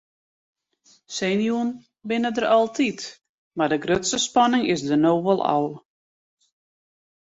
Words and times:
Senuwen 1.17 1.69
binne 2.07 2.31
der 2.37 2.47
altyd 2.57 2.99
mar 3.57 3.69
de 3.71 3.81
grutste 3.85 4.19
spanning 4.27 4.63
is 4.73 4.81
der 4.87 4.99
no 5.03 5.13
wol 5.25 5.41
ôf. 5.57 5.73